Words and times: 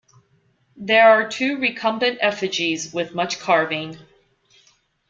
There 0.77 1.07
are 1.07 1.29
two 1.29 1.59
recumbent 1.59 2.17
effigies 2.23 2.91
with 2.91 3.13
much 3.13 3.37
carving. 3.37 3.99